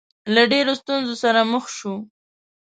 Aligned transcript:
له 0.33 0.43
ډېرو 0.51 0.73
ستونزو 0.81 1.13
سره 1.23 1.39
مخ 1.51 1.65
شو. 1.77 1.93